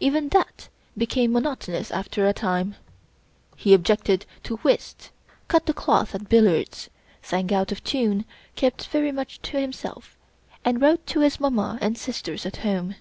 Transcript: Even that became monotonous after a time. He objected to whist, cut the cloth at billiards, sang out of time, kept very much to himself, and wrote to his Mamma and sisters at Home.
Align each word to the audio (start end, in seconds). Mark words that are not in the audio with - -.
Even 0.00 0.30
that 0.30 0.70
became 0.96 1.32
monotonous 1.32 1.90
after 1.90 2.26
a 2.26 2.32
time. 2.32 2.76
He 3.54 3.74
objected 3.74 4.24
to 4.44 4.56
whist, 4.64 5.10
cut 5.46 5.66
the 5.66 5.74
cloth 5.74 6.14
at 6.14 6.30
billiards, 6.30 6.88
sang 7.20 7.52
out 7.52 7.70
of 7.70 7.84
time, 7.84 8.24
kept 8.56 8.86
very 8.88 9.12
much 9.12 9.42
to 9.42 9.58
himself, 9.60 10.16
and 10.64 10.80
wrote 10.80 11.06
to 11.08 11.20
his 11.20 11.38
Mamma 11.38 11.76
and 11.82 11.98
sisters 11.98 12.46
at 12.46 12.56
Home. 12.64 12.94